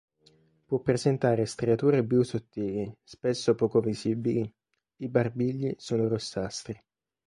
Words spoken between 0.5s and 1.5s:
Può presentare